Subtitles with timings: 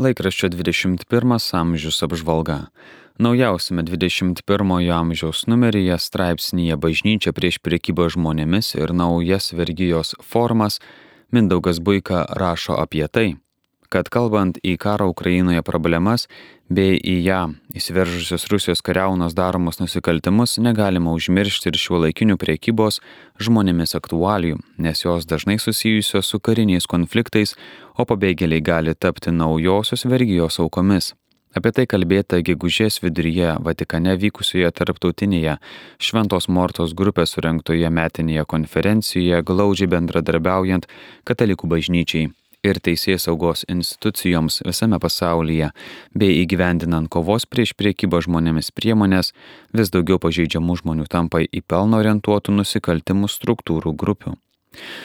[0.00, 2.70] Laikraščio 21 amžius apžvalga.
[3.20, 10.80] Naujausiame 21 amžiaus numeryje straipsnėje Bažnyčia prieš priekybą žmonėmis ir naujas vergyjos formas
[11.28, 13.36] Mindaugas Buika rašo apie tai,
[13.92, 16.24] kad kalbant į karo Ukrainoje problemas
[16.72, 17.40] bei į ją
[17.76, 23.02] įsiveržusios Rusijos kariaunos daromus nusikaltimus, negalima užmiršti ir šiuo laikinių priekybos
[23.42, 27.56] žmonėmis aktualijų, nes jos dažnai susijusios su kariniais konfliktais,
[27.98, 31.12] o pabėgėliai gali tapti naujosios vergijos aukomis.
[31.52, 35.58] Apie tai kalbėta gegužės viduryje Vatikane vykusioje tarptautinėje
[36.00, 40.88] Šventos Mortos grupės surinktoje metinėje konferencijoje glaudžiai bendradarbiaujant
[41.28, 42.30] Katalikų bažnyčiai
[42.66, 45.72] ir teisės saugos institucijoms visame pasaulyje,
[46.14, 49.32] bei įgyvendinant kovos prieš priekybą žmonėmis priemonės,
[49.74, 54.36] vis daugiau pažeidžiamų žmonių tampa į pelno orientuotų nusikaltimų struktūrų grupių.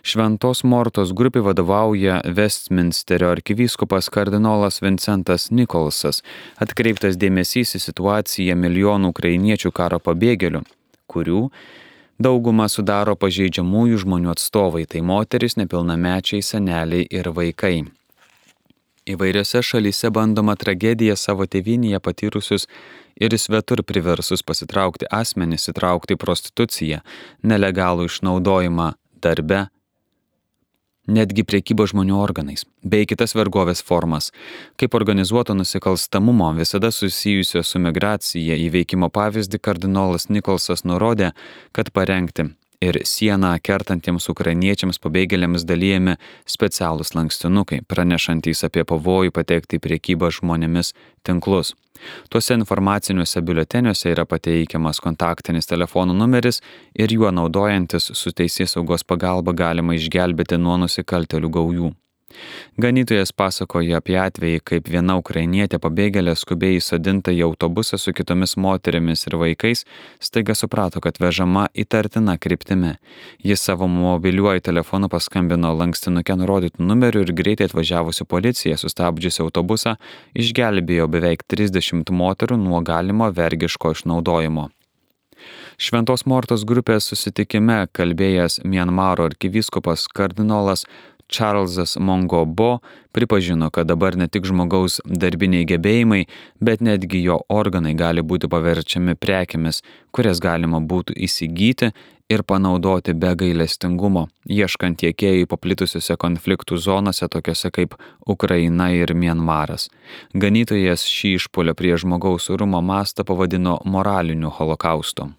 [0.00, 6.22] Šventos Mortos grupė vadovauja Westminsterio arkivyskupas kardinolas Vincentas Nikolsas,
[6.56, 10.64] atkreiptas dėmesys į situaciją milijonų ukrainiečių karo pabėgėlių,
[11.12, 11.42] kurių
[12.20, 17.88] Daugumą sudaro pažeidžiamųjų žmonių atstovai- tai moteris, nepilnamečiai, seneliai ir vaikai.
[19.08, 22.66] Įvairiose šalyse bandoma tragediją savo tėvynėje patyrusius
[23.16, 27.00] ir svetur priversus pasitraukti asmenys įtraukti prostituciją,
[27.42, 29.70] nelegalų išnaudojimą darbe,
[31.08, 34.30] netgi priekybo žmonių organais, bei kitas vergovės formas,
[34.80, 41.32] kaip organizuoto nusikalstamumo visada susijusio su migracija įveikimo pavyzdį kardinolas Nikolsas nurodė,
[41.72, 46.16] kad parengti ir sieną kertantiems ukrainiečiams pabėgėliams dalyjami
[46.48, 50.94] specialūs lankstinukai, pranešantys apie pavojų patekti į priekybą žmonėmis
[51.26, 51.74] tinklus.
[52.32, 56.62] Tuose informaciniuose biuleteniuose yra pateikiamas kontaktinis telefonų numeris
[56.96, 61.92] ir juo naudojantis su teisės saugos pagalba galima išgelbėti nuo nusikaltelių gaujų.
[62.80, 69.26] Ganytojas pasakoja apie atvejį, kaip viena ukrainietė pabėgėlė skubiai įsodinta į autobusą su kitomis moterimis
[69.26, 69.84] ir vaikais,
[70.22, 72.94] staiga suprato, kad vežama įtartina kryptimi.
[73.44, 79.96] Jis savo mobiliuoju telefonu paskambino lankstinuke nurodytų numerių ir greitai atvažiavusi policija, sustabdžiusi autobusą,
[80.34, 84.70] išgelbėjo beveik 30 moterų nuo galimo vergiško išnaudojimo.
[85.80, 90.84] Šventos Mortos grupės susitikime kalbėjęs Mianmaro arkivyskupas kardinolas
[91.30, 92.78] Čarlzas Mongobo
[93.12, 96.24] pripažino, kad dabar ne tik žmogaus darbiniai gebėjimai,
[96.60, 101.92] bet netgi jo organai gali būti paverčiami prekiamis, kurias galima būtų įsigyti
[102.30, 107.96] ir panaudoti be gailestingumo, ieškant tiekėjų paplitusiuose konfliktų zonose tokiuose kaip
[108.26, 109.88] Ukraina ir Mienmaras.
[110.34, 115.30] Ganytojas šį išpolio prie žmogaus orumo mastą pavadino moraliniu holokaustu.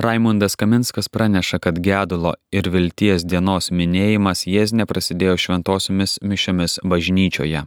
[0.00, 7.66] Raimundas Kaminskas praneša, kad gedulo ir vilties dienos minėjimas Jėzne prasidėjo šventosiomis mišiomis bažnyčioje.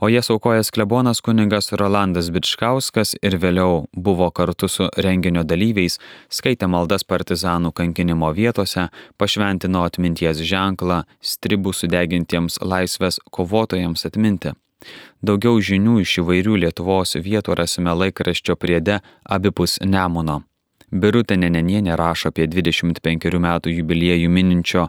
[0.00, 5.98] O jas aukojęs klebonas kuningas Rolandas Bičkauskas ir vėliau buvo kartu su renginio dalyviais,
[6.32, 8.88] skaitė maldas partizanų kankinimo vietose,
[9.20, 14.56] pašventino atminties ženklą stribų sudegintiems laisvės kovotojams atminti.
[15.20, 20.46] Daugiau žinių iš įvairių Lietuvos vietų rasime laikraščio priede abipus Nemuno.
[20.90, 24.88] Birutė Nenenienė rašo apie 25 metų jubiliejų mininčio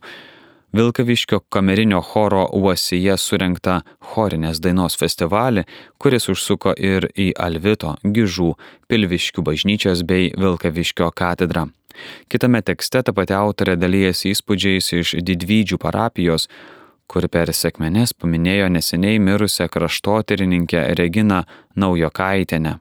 [0.73, 3.81] Vilkaviškio kamerinio choro Uosyje surinktą
[4.13, 5.65] chorinės dainos festivalį,
[5.99, 8.53] kuris užsuko ir į Alvito, Gižų,
[8.87, 11.67] Pilviškių bažnyčias bei Vilkaviškio katedrą.
[12.31, 16.47] Kitame tekste ta pati autorė dalyjasi įspūdžiais iš Didvydžių parapijos,
[17.11, 21.43] kur per sekmenes paminėjo neseniai mirusią kraštotyrininkę Reginą
[21.75, 22.79] Naujokaitenę.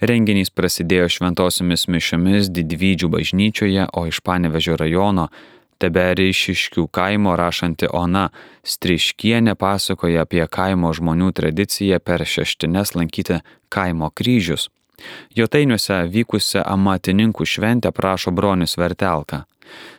[0.00, 5.28] Renginys prasidėjo šventosiomis mišiomis Didvydžių bažnyčioje, o iš Panevežio rajono
[5.82, 8.28] Teberišiškių kaimo rašanti Ona
[8.62, 13.40] Striškienė pasakoja apie kaimo žmonių tradiciją per šeštines lankyti
[13.72, 14.68] kaimo kryžius.
[15.34, 19.44] Jotainiuose vykusią amatininkų šventę prašo bronius Vertelka.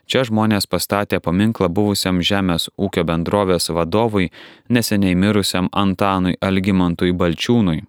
[0.08, 4.30] Čia žmonės pastatė paminklą buvusiam žemės ūkio bendrovės vadovui,
[4.70, 7.82] neseniai mirusiam Antanui Algimantui Balčiūnui.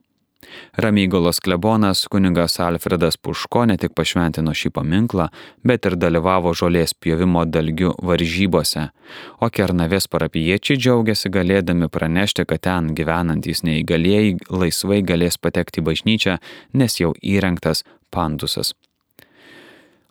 [0.80, 5.28] Ramygalos klebonas kuningas Alfredas Puško ne tik pašventino šį paminklą,
[5.64, 8.88] bet ir dalyvavo žolės pjovimo dalgių varžybose,
[9.40, 16.40] o Kernavės parapiečiai džiaugiasi galėdami pranešti, kad ten gyvenantys neįgalėjai laisvai galės patekti į bažnyčią,
[16.74, 18.74] nes jau įrengtas pandusas.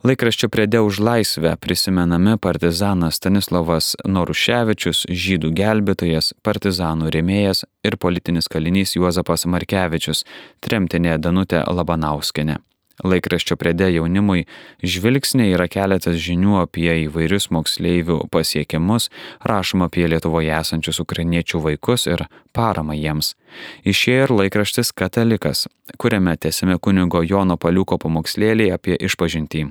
[0.04, 8.98] Laikraščio priede už laisvę prisimenami partizanas Stanislavas Noruševičius, žydų gelbėtojas, partizanų rėmėjas ir politinis kalinys
[8.98, 10.26] Juozapas Markevičius,
[10.60, 12.58] tremtinė Danutė Labanauskenė.
[13.00, 14.44] Laikraščio priede jaunimui
[14.84, 19.08] žvilgsniai yra keletas žinių apie įvairius moksleivių pasiekimus,
[19.48, 23.38] rašoma apie Lietuvoje esančius ukrainiečių vaikus ir paramą jiems.
[23.88, 25.64] Išėjo ir laikraštis Katalikas,
[25.96, 29.64] kuriame tęsime kunigo Jono Paliuko pamokslėliai apie išpažintį.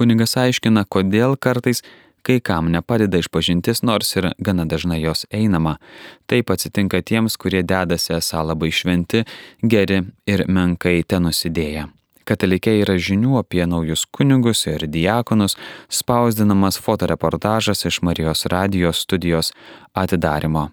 [0.00, 1.82] Kunigas aiškina, kodėl kartais
[2.24, 5.76] kai kam nepadeda išpažintis, nors ir gana dažnai jos einama.
[6.24, 9.24] Taip atsitinka tiems, kurie dedasi esą labai šventi,
[9.62, 11.88] geri ir menkai ten nusidėję.
[12.24, 15.56] Katalikė yra žinių apie naujus kunigus ir diakonus,
[15.90, 19.52] spausdinamas fotoreportažas iš Marijos radijos studijos
[19.92, 20.70] atidarimo.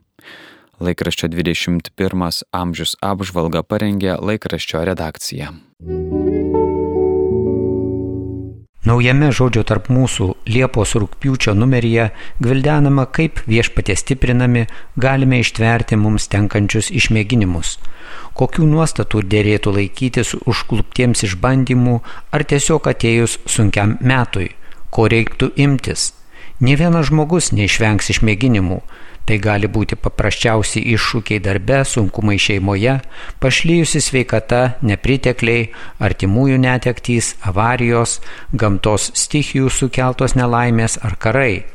[0.80, 5.52] Laikraščio 21 amžius apžvalga parengė laikraščio redakcija.
[8.88, 12.06] Naujame žodžio tarp mūsų Liepos rūpiučio numeryje
[12.40, 14.62] gvildenama, kaip viešpatie stiprinami
[14.96, 17.74] galime ištverti mums tenkančius išmėginimus,
[18.40, 21.98] kokių nuostatų dėrėtų laikytis užkluptiems išbandymų
[22.32, 24.54] ar tiesiog atėjus sunkiam metui,
[24.94, 26.14] ko reiktų imtis.
[26.64, 28.80] Ne vienas žmogus neišvengs išmėginimų,
[29.28, 32.94] Tai gali būti paprasčiausi iššūkiai darbe, sunkumai šeimoje,
[33.44, 35.66] pašlyjusi sveikata, nepritekliai,
[36.00, 38.22] artimųjų netektys, avarijos,
[38.56, 41.66] gamtos stichijų sukeltos nelaimės ar karai.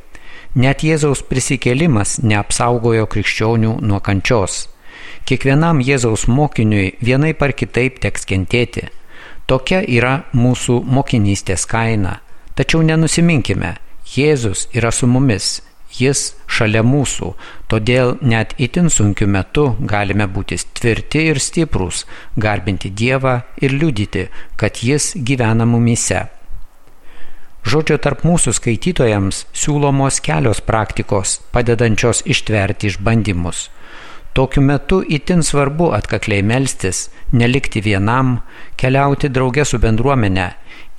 [0.57, 4.71] Net Jėzaus prisikėlimas neapsaugojo krikščionių nuo kančios.
[5.29, 8.87] Kiekvienam Jėzaus mokiniui vienai par kitaip teks kentėti.
[9.45, 12.23] Tokia yra mūsų mokinystės kaina.
[12.57, 13.75] Tačiau nenusiminkime,
[14.17, 15.59] Jėzus yra su mumis
[15.93, 17.33] Jis šalia mūsų,
[17.69, 22.07] todėl net itin sunkiu metu galime būti tvirti ir stiprūs,
[22.37, 26.27] garbinti Dievą ir liudyti, kad Jis gyvena mumise.
[27.63, 33.69] Žodžio tarp mūsų skaitytojams siūlomos kelios praktikos, padedančios ištverti išbandymus.
[34.35, 38.39] Tokiu metu itin svarbu atkakliai melstis, nelikti vienam,
[38.81, 40.49] keliauti drauge su bendruomenė,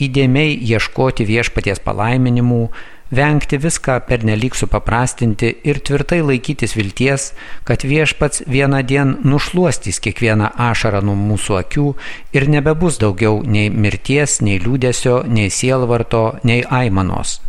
[0.06, 2.68] įdėmiai ieškoti viešpaties palaiminimų,
[3.14, 7.30] vengti viską pernelyg supaprastinti ir tvirtai laikytis vilties,
[7.68, 11.88] kad viešpats vieną dieną nušuostys kiekvieną ašarą nuo mūsų akių
[12.34, 17.40] ir nebebus daugiau nei mirties, nei liūdėsio, nei sielvarto, nei aimanos.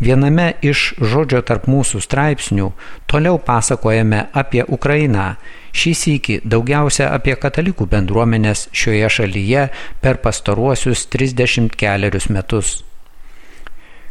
[0.00, 2.66] Viename iš žodžio tarp mūsų straipsnių
[3.08, 5.36] toliau pasakojame apie Ukrainą,
[5.72, 9.70] šį sįkį daugiausia apie katalikų bendruomenės šioje šalyje
[10.04, 12.82] per pastaruosius 34 metus.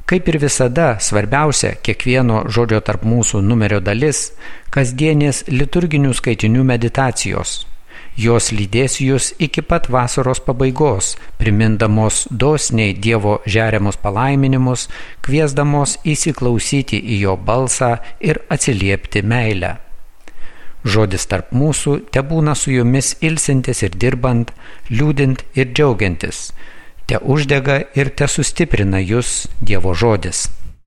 [0.05, 4.35] Kaip ir visada, svarbiausia kiekvieno žodžio tarp mūsų numerio dalis-
[4.75, 7.65] kasdienės liturginių skaitinių meditacijos.
[8.15, 14.87] Jos lydės jūs iki pat vasaros pabaigos, primindamos dosniai Dievo žeriamus palaiminimus,
[15.23, 19.77] kviesdamos įsiklausyti į jo balsą ir atsiliepti meilę.
[20.85, 24.53] Žodis tarp mūsų te būna su jumis ilsintis ir dirbant,
[24.91, 26.51] liūdint ir džiaugiantis
[27.05, 30.47] te uždega ir te sustiprina jūs Dievo žodis.